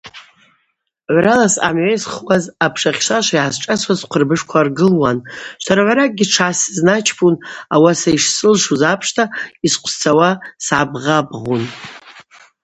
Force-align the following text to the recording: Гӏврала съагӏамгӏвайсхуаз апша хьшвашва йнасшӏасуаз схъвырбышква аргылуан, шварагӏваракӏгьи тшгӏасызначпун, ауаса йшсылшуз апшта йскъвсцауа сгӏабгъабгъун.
Гӏврала 1.13 1.47
съагӏамгӏвайсхуаз 1.53 2.43
апша 2.65 2.91
хьшвашва 2.95 3.35
йнасшӏасуаз 3.39 3.99
схъвырбышква 4.01 4.57
аргылуан, 4.61 5.17
шварагӏваракӏгьи 5.63 6.27
тшгӏасызначпун, 6.27 7.35
ауаса 7.75 8.09
йшсылшуз 8.15 8.81
апшта 8.93 9.23
йскъвсцауа 9.65 10.29
сгӏабгъабгъун. 10.65 11.63